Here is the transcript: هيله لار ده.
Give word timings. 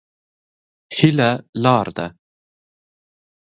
هيله 0.97 1.31
لار 1.63 1.87
ده. 1.97 2.07